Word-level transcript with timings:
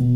Hey, 0.00 0.06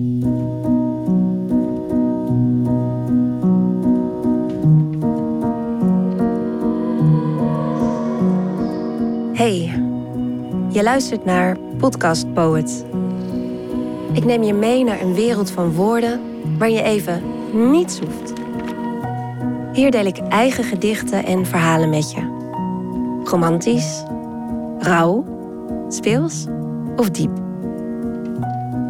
je 10.70 10.80
luistert 10.82 11.24
naar 11.24 11.56
Podcast 11.78 12.32
Poet. 12.32 12.84
Ik 14.12 14.24
neem 14.24 14.42
je 14.42 14.54
mee 14.54 14.84
naar 14.84 15.00
een 15.00 15.14
wereld 15.14 15.50
van 15.50 15.72
woorden 15.72 16.20
waar 16.58 16.70
je 16.70 16.82
even 16.82 17.22
niets 17.52 17.98
hoeft. 17.98 18.32
Hier 19.72 19.90
deel 19.90 20.06
ik 20.06 20.18
eigen 20.18 20.64
gedichten 20.64 21.24
en 21.24 21.46
verhalen 21.46 21.90
met 21.90 22.10
je. 22.10 22.20
Romantisch, 23.24 24.04
rauw, 24.78 25.24
speels 25.88 26.46
of 26.96 27.10
diep. 27.10 27.43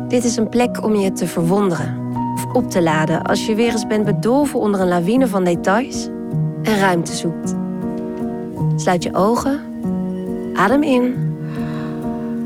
Dit 0.08 0.24
is 0.24 0.36
een 0.36 0.48
plek 0.48 0.84
om 0.84 0.94
je 0.94 1.12
te 1.12 1.26
verwonderen 1.26 2.12
of 2.34 2.44
op 2.52 2.70
te 2.70 2.82
laden 2.82 3.22
als 3.22 3.46
je 3.46 3.54
weer 3.54 3.72
eens 3.72 3.86
bent 3.86 4.04
bedolven 4.04 4.60
onder 4.60 4.80
een 4.80 4.88
lawine 4.88 5.26
van 5.26 5.44
details 5.44 6.08
en 6.62 6.78
ruimte 6.78 7.12
zoekt. 7.12 7.54
Sluit 8.76 9.02
je 9.02 9.14
ogen, 9.14 9.60
adem 10.54 10.82
in 10.82 11.14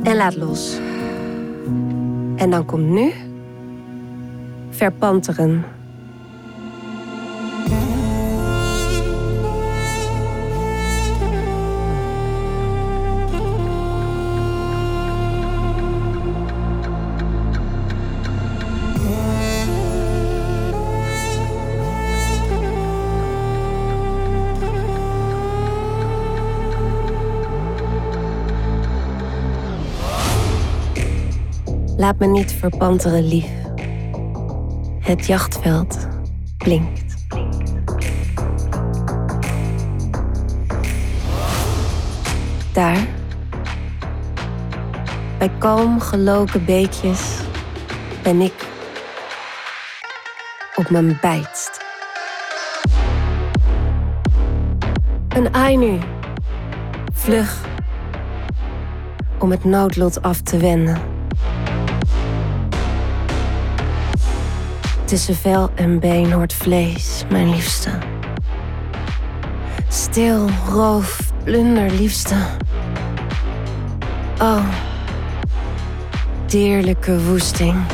en 0.02 0.16
laat 0.16 0.36
los. 0.36 0.78
En 2.36 2.50
dan 2.50 2.64
komt 2.64 2.88
nu 2.88 3.12
verpanteren. 4.70 5.64
Laat 31.98 32.18
me 32.18 32.26
niet 32.26 32.52
verpanteren, 32.52 33.28
lief. 33.28 33.50
Het 35.00 35.26
jachtveld 35.26 36.08
blinkt. 36.58 37.26
Daar, 42.72 43.06
bij 45.38 45.50
kalm 45.58 46.00
geloken 46.00 46.64
beekjes, 46.64 47.40
ben 48.22 48.40
ik 48.40 48.66
op 50.74 50.90
mijn 50.90 51.18
bijtst. 51.20 51.84
Een 55.28 55.54
ai 55.54 55.76
nu, 55.76 55.98
vlug, 57.12 57.64
om 59.38 59.50
het 59.50 59.64
noodlot 59.64 60.22
af 60.22 60.40
te 60.40 60.56
wenden. 60.58 61.17
Tussen 65.08 65.34
vel 65.34 65.70
en 65.74 65.98
been 65.98 66.32
hoort 66.32 66.52
vlees, 66.52 67.24
mijn 67.30 67.50
liefste. 67.50 67.90
Stil, 69.88 70.48
roof, 70.68 71.32
plunder, 71.44 71.90
liefste. 71.90 72.36
Oh, 74.38 74.68
dierlijke 76.46 77.24
woesting. 77.24 77.86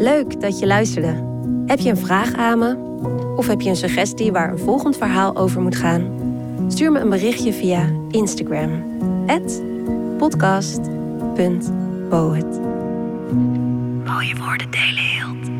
Leuk 0.00 0.40
dat 0.40 0.58
je 0.58 0.66
luisterde. 0.66 1.28
Heb 1.66 1.78
je 1.78 1.90
een 1.90 1.96
vraag 1.96 2.34
aan 2.34 2.58
me? 2.58 2.76
Of 3.36 3.46
heb 3.46 3.60
je 3.60 3.68
een 3.68 3.76
suggestie 3.76 4.32
waar 4.32 4.50
een 4.50 4.58
volgend 4.58 4.96
verhaal 4.96 5.36
over 5.36 5.60
moet 5.60 5.76
gaan? 5.76 6.18
Stuur 6.68 6.92
me 6.92 6.98
een 6.98 7.10
berichtje 7.10 7.52
via 7.52 7.88
Instagram. 8.08 8.84
podcast.poet 10.18 10.90
Mooie 14.04 14.36
woorden 14.36 14.70
delen 14.70 15.04
heelt. 15.04 15.59